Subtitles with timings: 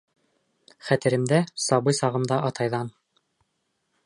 [0.87, 2.91] Хәтеремдә, сабый сағымда атайҙан: